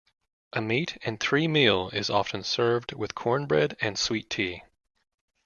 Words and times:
A 0.53 0.63
meat-and-three 0.63 1.47
meal 1.47 1.91
is 1.93 2.09
often 2.09 2.41
served 2.43 2.91
with 2.93 3.13
cornbread 3.13 3.77
and 3.79 3.99
sweet 3.99 4.31
tea. 4.31 4.63